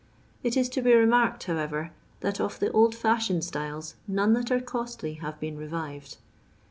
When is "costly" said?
4.59-5.13